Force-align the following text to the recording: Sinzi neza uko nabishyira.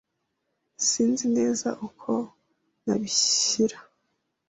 Sinzi 0.87 1.25
neza 1.37 1.69
uko 1.87 2.11
nabishyira. 2.85 3.77